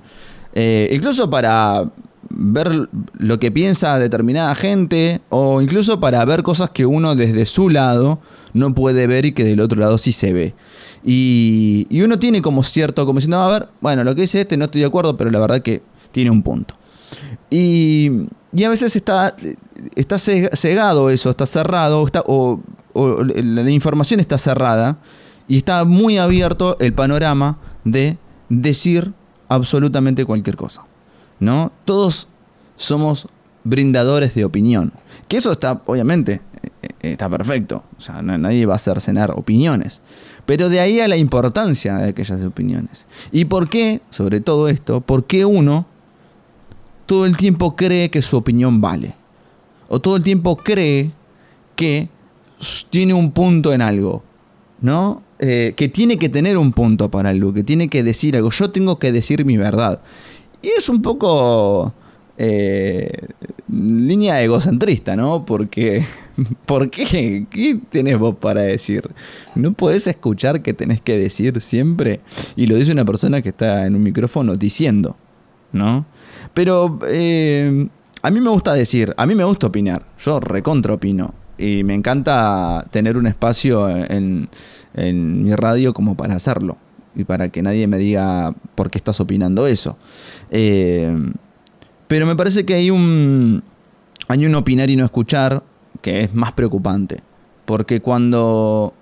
Eh, 0.56 0.90
incluso 0.92 1.30
para 1.30 1.92
ver 2.30 2.90
lo 3.14 3.40
que 3.40 3.52
piensa 3.52 4.00
determinada 4.00 4.56
gente 4.56 5.22
o 5.30 5.62
incluso 5.62 6.00
para 6.00 6.24
ver 6.26 6.44
cosas 6.44 6.70
que 6.70 6.86
uno 6.86 7.16
desde 7.16 7.46
su 7.46 7.70
lado 7.70 8.20
no 8.54 8.74
puede 8.74 9.06
ver 9.08 9.26
y 9.26 9.34
que 9.34 9.44
del 9.44 9.60
otro 9.60 9.80
lado 9.80 9.98
sí 9.98 10.12
se 10.12 10.34
ve. 10.34 10.56
Y, 11.04 11.88
uno 12.02 12.18
tiene 12.18 12.42
como 12.42 12.64
cierto, 12.64 13.06
como 13.06 13.20
diciendo, 13.20 13.40
a 13.40 13.50
ver, 13.50 13.70
bueno, 13.80 14.04
lo 14.04 14.16
que 14.16 14.22
dice 14.22 14.42
este 14.42 14.58
no 14.58 14.66
estoy 14.66 14.82
de 14.82 14.88
acuerdo, 14.88 15.16
pero 15.18 15.30
la 15.30 15.40
verdad 15.40 15.62
que 15.62 15.84
tiene 16.12 16.32
un 16.32 16.42
punto. 16.42 16.76
Y, 17.50 18.10
a 18.66 18.70
veces 18.70 18.96
está, 18.96 19.36
está 19.96 20.18
cegado 20.18 21.10
eso, 21.10 21.30
está 21.30 21.46
cerrado, 21.46 22.06
está, 22.06 22.24
o 22.26 22.60
la 22.96 23.70
información 23.70 24.20
está 24.20 24.38
cerrada 24.38 24.98
y 25.48 25.58
está 25.58 25.84
muy 25.84 26.18
abierto 26.18 26.78
el 26.80 26.94
panorama 26.94 27.60
de 27.84 28.18
decir 28.50 29.14
absolutamente 29.50 30.26
cualquier 30.26 30.56
cosa. 30.56 30.84
¿No? 31.40 31.72
Todos 31.84 32.28
somos 32.78 33.28
brindadores 33.66 34.34
de 34.36 34.46
opinión. 34.46 34.94
Que 35.28 35.38
eso 35.38 35.52
está, 35.52 35.82
obviamente, 35.86 36.42
eh, 36.82 37.12
está 37.12 37.30
perfecto. 37.30 37.84
O 37.98 38.02
sea, 38.02 38.22
nadie 38.22 38.66
va 38.66 38.74
a 38.74 38.76
hacer 38.78 39.02
cenar 39.02 39.32
opiniones. 39.32 40.02
Pero 40.46 40.70
de 40.70 40.80
ahí 40.80 41.02
a 41.02 41.08
la 41.08 41.18
importancia 41.18 41.98
de 41.98 42.10
aquellas 42.10 42.42
opiniones. 42.44 43.06
¿Y 43.32 43.46
por 43.46 43.68
qué, 43.70 44.02
sobre 44.10 44.40
todo 44.40 44.70
esto, 44.70 45.02
por 45.02 45.26
qué 45.26 45.46
uno 45.46 45.86
todo 47.06 47.26
el 47.26 47.38
tiempo 47.38 47.76
cree 47.76 48.10
que 48.10 48.22
su 48.22 48.38
opinión 48.38 48.82
vale? 48.82 49.16
O 49.90 50.00
todo 50.00 50.16
el 50.16 50.24
tiempo 50.24 50.58
cree 50.58 51.12
que 51.76 52.10
tiene 52.90 53.14
un 53.14 53.32
punto 53.32 53.74
en 53.74 53.82
algo. 53.82 54.24
¿No? 54.82 55.24
Eh, 55.40 55.74
que 55.76 55.90
tiene 55.90 56.18
que 56.18 56.30
tener 56.30 56.58
un 56.58 56.72
punto 56.72 57.12
para 57.12 57.30
algo, 57.30 57.54
que 57.54 57.64
tiene 57.64 57.90
que 57.90 58.04
decir 58.04 58.36
algo. 58.38 58.50
Yo 58.52 58.72
tengo 58.72 59.00
que 59.00 59.12
decir 59.12 59.44
mi 59.44 59.58
verdad. 59.58 60.02
Y 60.62 60.70
es 60.70 60.88
un 60.88 61.02
poco 61.02 61.94
eh, 62.38 63.12
línea 63.70 64.42
egocentrista, 64.42 65.16
¿no? 65.16 65.46
Porque, 65.46 66.06
¿por 66.66 66.90
qué? 66.90 67.48
¿Qué 67.50 67.80
tenés 67.90 68.18
vos 68.18 68.36
para 68.36 68.62
decir? 68.62 69.10
¿No 69.56 69.74
podés 69.74 70.08
escuchar 70.08 70.62
que 70.62 70.74
tenés 70.74 71.02
que 71.02 71.18
decir 71.18 71.60
siempre? 71.62 72.22
Y 72.56 72.68
lo 72.68 72.76
dice 72.76 72.92
una 72.92 73.06
persona 73.06 73.42
que 73.42 73.50
está 73.50 73.86
en 73.86 73.96
un 73.96 74.04
micrófono 74.04 74.56
diciendo, 74.56 75.18
¿no? 75.74 76.06
Pero 76.54 77.00
eh, 77.08 77.88
a 78.22 78.32
mí 78.32 78.40
me 78.40 78.50
gusta 78.50 78.74
decir, 78.74 79.14
a 79.18 79.26
mí 79.26 79.36
me 79.36 79.44
gusta 79.44 79.68
opinar, 79.68 80.06
yo 80.18 80.40
recontra 80.40 80.94
opino. 80.94 81.34
Y 81.58 81.84
me 81.84 81.94
encanta 81.94 82.86
tener 82.92 83.18
un 83.18 83.28
espacio 83.28 83.88
en, 83.88 84.50
en 84.96 85.44
mi 85.44 85.54
radio 85.56 85.94
como 85.94 86.16
para 86.16 86.36
hacerlo 86.36 86.78
y 87.16 87.24
para 87.24 87.50
que 87.50 87.62
nadie 87.62 87.88
me 87.88 87.98
diga 87.98 88.54
por 88.76 88.90
qué 88.90 88.98
estás 88.98 89.20
opinando 89.20 89.68
eso. 89.68 89.98
Eh, 90.52 91.16
pero 92.08 92.26
me 92.26 92.36
parece 92.36 92.66
que 92.66 92.74
hay 92.74 92.92
un, 92.92 93.64
hay 94.28 94.46
un 94.46 94.56
opinar 94.56 94.90
y 94.90 94.96
no 94.96 95.06
escuchar 95.06 95.64
que 96.02 96.22
es 96.22 96.34
más 96.34 96.52
preocupante. 96.52 97.22
Porque 97.66 98.02
cuando 98.02 98.94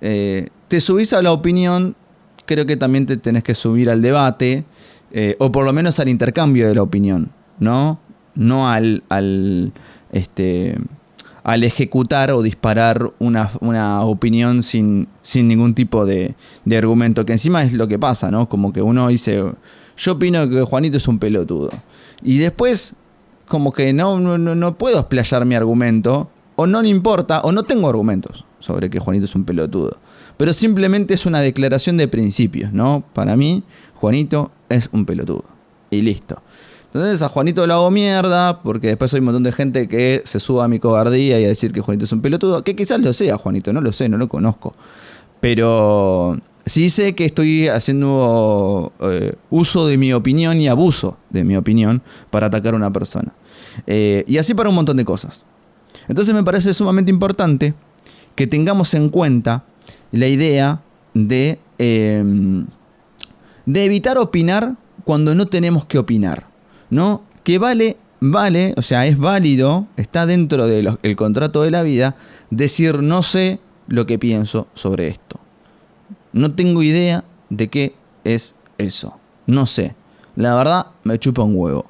eh, 0.00 0.48
te 0.68 0.80
subís 0.80 1.12
a 1.12 1.22
la 1.22 1.32
opinión, 1.32 1.96
creo 2.44 2.66
que 2.66 2.76
también 2.76 3.06
te 3.06 3.16
tenés 3.16 3.44
que 3.44 3.54
subir 3.54 3.88
al 3.88 4.02
debate, 4.02 4.64
eh, 5.12 5.36
o 5.38 5.50
por 5.50 5.64
lo 5.64 5.72
menos 5.72 5.98
al 6.00 6.08
intercambio 6.08 6.68
de 6.68 6.74
la 6.74 6.82
opinión, 6.82 7.30
¿no? 7.58 7.98
No 8.34 8.68
al, 8.68 9.04
al 9.08 9.72
este, 10.12 10.76
al 11.48 11.64
ejecutar 11.64 12.30
o 12.30 12.42
disparar 12.42 13.10
una, 13.18 14.02
opinión 14.02 14.62
sin, 14.62 15.08
sin 15.22 15.48
ningún 15.48 15.74
tipo 15.74 16.04
de, 16.04 16.34
argumento, 16.76 17.24
que 17.24 17.32
encima 17.32 17.62
es 17.62 17.72
lo 17.72 17.88
que 17.88 17.98
pasa, 17.98 18.30
¿no? 18.30 18.50
Como 18.50 18.70
que 18.70 18.82
uno 18.82 19.08
dice, 19.08 19.42
yo 19.96 20.12
opino 20.12 20.46
que 20.50 20.60
Juanito 20.60 20.98
es 20.98 21.08
un 21.08 21.18
pelotudo. 21.18 21.70
Y 22.22 22.36
después, 22.36 22.96
como 23.46 23.72
que 23.72 23.94
no, 23.94 24.20
no, 24.20 24.36
no 24.36 24.76
puedo 24.76 24.98
explayar 24.98 25.46
mi 25.46 25.54
argumento, 25.54 26.28
o 26.54 26.66
no 26.66 26.82
me 26.82 26.88
importa, 26.88 27.40
o 27.40 27.50
no 27.50 27.62
tengo 27.62 27.88
argumentos 27.88 28.44
sobre 28.58 28.90
que 28.90 28.98
Juanito 28.98 29.24
es 29.24 29.34
un 29.34 29.46
pelotudo. 29.46 29.96
Pero 30.36 30.52
simplemente 30.52 31.14
es 31.14 31.24
una 31.24 31.40
declaración 31.40 31.96
de 31.96 32.08
principios, 32.08 32.74
¿no? 32.74 33.04
Para 33.14 33.36
mí, 33.36 33.64
Juanito 33.94 34.50
es 34.68 34.90
un 34.92 35.06
pelotudo. 35.06 35.46
Y 35.90 36.02
listo. 36.02 36.42
Entonces 36.92 37.20
a 37.22 37.28
Juanito 37.28 37.66
lo 37.66 37.74
hago 37.74 37.90
mierda, 37.90 38.62
porque 38.62 38.88
después 38.88 39.12
hay 39.12 39.20
un 39.20 39.26
montón 39.26 39.42
de 39.42 39.52
gente 39.52 39.88
que 39.88 40.22
se 40.24 40.40
suba 40.40 40.64
a 40.64 40.68
mi 40.68 40.78
cobardía 40.78 41.38
y 41.38 41.44
a 41.44 41.48
decir 41.48 41.72
que 41.72 41.80
Juanito 41.80 42.06
es 42.06 42.12
un 42.12 42.22
pelotudo, 42.22 42.64
que 42.64 42.74
quizás 42.74 43.00
lo 43.00 43.12
sea 43.12 43.36
Juanito, 43.36 43.72
no 43.72 43.80
lo 43.80 43.92
sé, 43.92 44.08
no 44.08 44.16
lo 44.16 44.28
conozco. 44.28 44.74
Pero 45.40 46.38
sí 46.66 46.90
sé 46.90 47.14
que 47.14 47.26
estoy 47.26 47.68
haciendo 47.68 48.92
eh, 49.00 49.34
uso 49.50 49.86
de 49.86 49.98
mi 49.98 50.12
opinión 50.12 50.60
y 50.60 50.68
abuso 50.68 51.18
de 51.30 51.44
mi 51.44 51.56
opinión 51.56 52.02
para 52.30 52.46
atacar 52.46 52.74
a 52.74 52.76
una 52.76 52.92
persona. 52.92 53.34
Eh, 53.86 54.24
y 54.26 54.38
así 54.38 54.54
para 54.54 54.68
un 54.68 54.74
montón 54.74 54.96
de 54.96 55.04
cosas. 55.04 55.44
Entonces 56.08 56.34
me 56.34 56.42
parece 56.42 56.72
sumamente 56.72 57.10
importante 57.10 57.74
que 58.34 58.46
tengamos 58.46 58.94
en 58.94 59.08
cuenta 59.08 59.64
la 60.12 60.26
idea 60.26 60.80
de, 61.14 61.60
em, 61.78 62.66
de 63.66 63.84
evitar 63.84 64.16
opinar 64.18 64.76
cuando 65.04 65.34
no 65.34 65.46
tenemos 65.46 65.84
que 65.84 65.98
opinar, 65.98 66.46
¿no? 66.90 67.22
Que 67.44 67.58
vale, 67.58 67.96
vale, 68.20 68.74
o 68.76 68.82
sea, 68.82 69.06
es 69.06 69.18
válido, 69.18 69.86
está 69.96 70.26
dentro 70.26 70.66
del 70.66 71.16
contrato 71.16 71.62
de 71.62 71.70
la 71.70 71.82
vida, 71.82 72.16
decir 72.50 73.02
no 73.02 73.22
sé 73.22 73.60
lo 73.86 74.06
que 74.06 74.18
pienso 74.18 74.68
sobre 74.74 75.08
esto. 75.08 75.40
No 76.32 76.54
tengo 76.54 76.82
idea 76.82 77.24
de 77.50 77.68
qué 77.68 77.94
es 78.24 78.54
eso. 78.76 79.18
No 79.46 79.66
sé. 79.66 79.94
La 80.36 80.54
verdad, 80.54 80.86
me 81.04 81.18
chupa 81.18 81.42
un 81.42 81.54
huevo. 81.56 81.86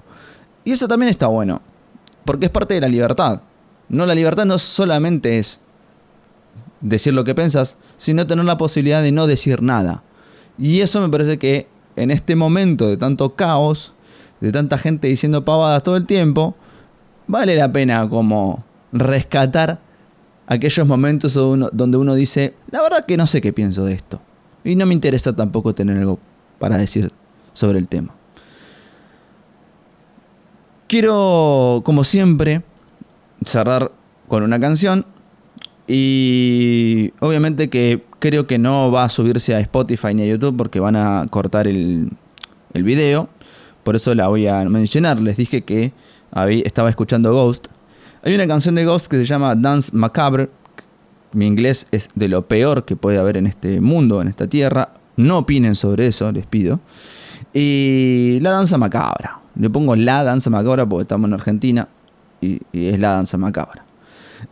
Y 0.65 0.73
eso 0.73 0.89
también 0.89 1.11
está 1.11 1.27
bueno, 1.27 1.61
porque 2.25 2.47
es 2.47 2.53
parte 2.53 2.75
de 2.75 2.81
la 2.81 2.89
libertad. 2.89 3.43
No, 3.89 4.07
la 4.07 4.15
libertad 4.15 4.45
no 4.45 4.59
solamente 4.59 5.39
es 5.39 5.61
decir 6.81 7.15
lo 7.15 7.25
que 7.25 7.35
pensas, 7.35 7.77
sino 7.97 8.27
tener 8.27 8.45
la 8.45 8.59
posibilidad 8.59 9.03
de 9.03 9.13
no 9.13 9.27
decir 9.27 9.63
nada. 9.63 10.03
Y 10.59 10.81
eso 10.81 11.01
me 11.01 11.09
parece 11.09 11.39
que 11.39 11.69
en 11.97 12.11
este 12.11 12.37
momento 12.37 12.87
de 12.87 12.97
tanto 12.97 13.35
caos, 13.35 13.95
de 14.41 14.53
tanta 14.53 14.79
gente 14.79 15.09
diciendo 15.09 15.45
pavadas 15.45 15.83
todo 15.83 15.97
el 15.97 16.07
tiempo, 16.07 16.55
vale 17.27 17.57
la 17.57 17.73
pena 17.73 18.09
como 18.09 18.65
rescatar 18.93 19.81
aquellos 20.47 20.87
momentos 20.87 21.35
donde 21.35 21.97
uno 21.99 22.15
dice, 22.15 22.55
la 22.71 22.83
verdad 22.83 23.05
que 23.07 23.17
no 23.17 23.27
sé 23.27 23.41
qué 23.41 23.53
pienso 23.53 23.85
de 23.85 23.93
esto. 23.95 24.21
Y 24.65 24.77
no 24.77 24.87
me 24.87 24.95
interesa 24.95 25.35
tampoco 25.35 25.75
tener 25.75 25.99
algo 25.99 26.19
para 26.59 26.79
decir 26.79 27.13
sobre 27.53 27.79
el 27.79 27.89
tema. 27.89 28.15
Quiero, 30.87 31.83
como 31.85 32.03
siempre, 32.03 32.63
cerrar 33.45 33.93
con 34.27 34.43
una 34.43 34.59
canción 34.59 35.05
y 35.87 37.13
obviamente 37.21 37.69
que 37.69 38.05
creo 38.19 38.47
que 38.47 38.59
no 38.59 38.91
va 38.91 39.05
a 39.05 39.09
subirse 39.09 39.55
a 39.55 39.61
Spotify 39.61 40.15
ni 40.15 40.23
a 40.23 40.27
YouTube 40.27 40.57
porque 40.57 40.81
van 40.81 40.97
a 40.97 41.27
cortar 41.31 41.67
el, 41.67 42.11
el 42.73 42.83
video. 42.85 43.29
Por 43.89 43.97
eso 43.97 44.15
la 44.15 44.29
voy 44.29 44.47
a 44.47 44.67
mencionar. 44.67 45.19
Les 45.19 45.39
dije 45.39 45.65
que 45.65 45.95
estaba 46.63 46.91
escuchando 46.91 47.33
Ghost. 47.33 47.69
Hay 48.23 48.35
una 48.35 48.47
canción 48.47 48.75
de 48.75 48.85
Ghost 48.85 49.07
que 49.07 49.17
se 49.17 49.25
llama 49.25 49.55
Dance 49.55 49.93
Macabre. 49.97 50.51
Mi 51.33 51.47
inglés 51.47 51.87
es 51.91 52.11
de 52.15 52.29
lo 52.29 52.47
peor 52.47 52.85
que 52.85 52.97
puede 52.97 53.17
haber 53.17 53.39
en 53.39 53.47
este 53.47 53.81
mundo, 53.81 54.21
en 54.21 54.29
esta 54.29 54.47
tierra. 54.47 54.93
No 55.17 55.39
opinen 55.39 55.75
sobre 55.75 56.07
eso, 56.07 56.31
les 56.33 56.45
pido. 56.45 56.81
Y 57.55 58.39
la 58.43 58.51
danza 58.51 58.77
macabra. 58.77 59.41
Le 59.59 59.71
pongo 59.71 59.97
la 59.97 60.23
danza 60.23 60.51
macabra 60.51 60.87
porque 60.87 61.05
estamos 61.05 61.27
en 61.29 61.33
Argentina 61.33 61.89
y 62.43 62.61
es 62.75 62.99
la 62.99 63.13
danza 63.13 63.39
macabra. 63.39 63.87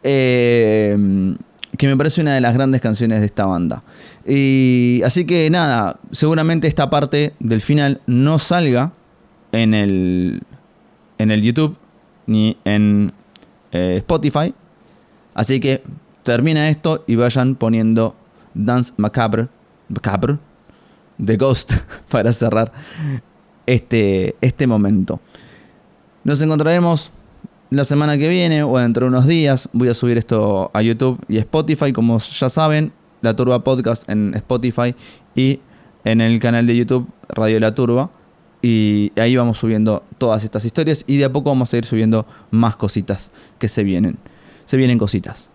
Eh, 0.03 1.37
que 1.77 1.89
me 1.89 1.97
parece 1.99 2.23
una 2.23 2.35
de 2.35 2.41
las 2.41 2.55
grandes 2.55 2.81
canciones 2.81 3.21
de 3.21 3.27
esta 3.27 3.45
banda. 3.45 3.83
Y 4.27 5.03
así 5.05 5.27
que 5.27 5.51
nada, 5.51 6.01
seguramente 6.11 6.69
esta 6.69 6.89
parte 6.89 7.35
del 7.39 7.61
final 7.61 8.01
no 8.07 8.39
salga 8.39 8.93
en 9.53 9.75
el, 9.75 10.43
en 11.19 11.31
el 11.31 11.43
YouTube 11.43 11.77
ni 12.27 12.57
en 12.65 13.13
eh, 13.73 13.97
Spotify. 13.99 14.55
Así 15.35 15.61
que 15.61 15.83
termina 16.23 16.69
esto 16.69 17.05
y 17.07 17.17
vayan 17.17 17.55
poniendo 17.55 18.17
Dance 18.55 18.93
Macabre, 18.97 19.49
Macabre 19.89 20.39
de 21.19 21.37
Ghost 21.37 21.75
para 22.11 22.33
cerrar 22.33 22.73
este, 23.67 24.37
este 24.41 24.67
momento. 24.67 25.21
Nos 26.25 26.41
encontraremos 26.43 27.13
la 27.71 27.85
semana 27.85 28.17
que 28.17 28.29
viene 28.29 28.63
o 28.63 28.79
dentro 28.79 29.07
de 29.07 29.09
unos 29.09 29.27
días 29.27 29.69
voy 29.73 29.89
a 29.89 29.95
subir 29.95 30.19
esto 30.19 30.71
a 30.73 30.83
YouTube 30.83 31.21
y 31.29 31.39
Spotify. 31.39 31.93
Como 31.93 32.19
ya 32.19 32.49
saben, 32.49 32.93
La 33.21 33.35
Turba 33.35 33.63
Podcast 33.65 34.09
en 34.09 34.35
Spotify 34.35 34.95
y 35.35 35.61
en 36.05 36.21
el 36.21 36.39
canal 36.41 36.67
de 36.67 36.77
YouTube 36.77 37.09
Radio 37.29 37.61
La 37.61 37.75
Turba. 37.75 38.11
Y 38.69 39.13
ahí 39.15 39.37
vamos 39.37 39.59
subiendo 39.59 40.03
todas 40.19 40.43
estas 40.43 40.65
historias 40.65 41.05
y 41.07 41.19
de 41.19 41.27
a 41.27 41.33
poco 41.33 41.51
vamos 41.51 41.73
a 41.73 41.77
ir 41.77 41.85
subiendo 41.85 42.27
más 42.51 42.75
cositas 42.75 43.31
que 43.61 43.69
se 43.69 43.85
vienen. 43.85 44.19
Se 44.65 44.77
vienen 44.77 44.99
cositas. 44.99 45.49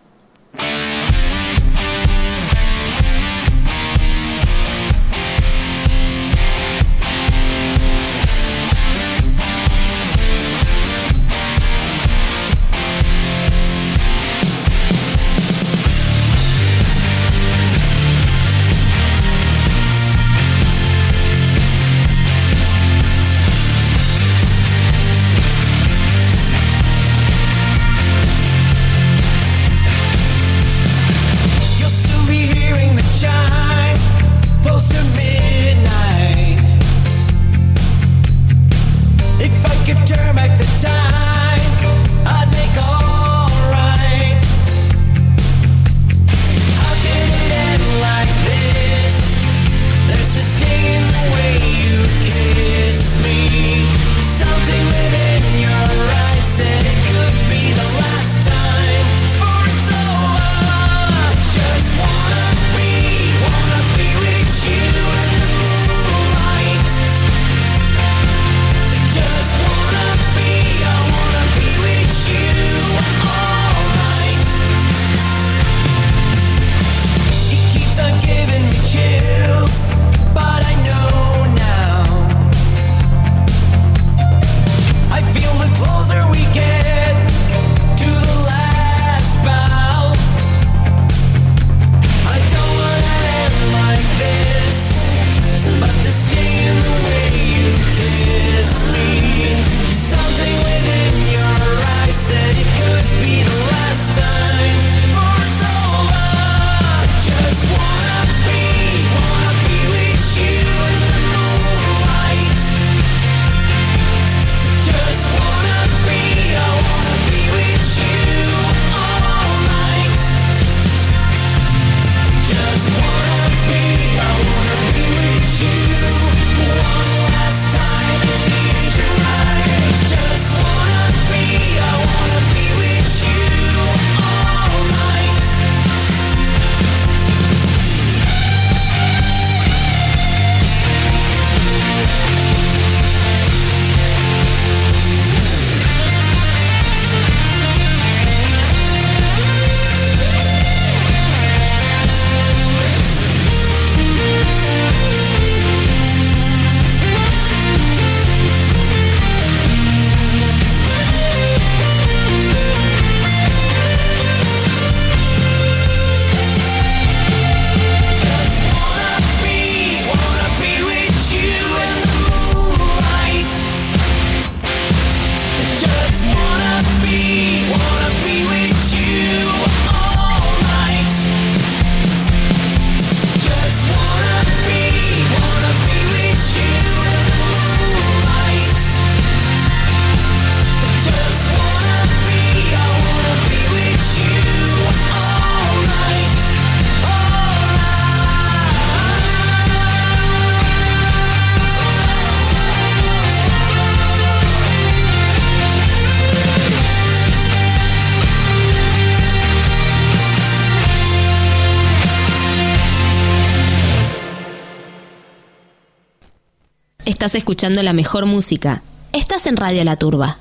Estás 217.21 217.35
escuchando 217.35 217.83
la 217.83 217.93
mejor 217.93 218.25
música. 218.25 218.81
Estás 219.13 219.45
en 219.45 219.55
Radio 219.55 219.83
La 219.83 219.95
Turba. 219.95 220.39